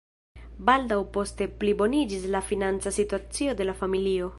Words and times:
Baldaŭ 0.69 0.97
poste 1.17 1.47
pliboniĝis 1.63 2.27
la 2.37 2.43
financa 2.49 2.97
situacio 3.01 3.59
de 3.63 3.71
la 3.73 3.81
familio. 3.85 4.29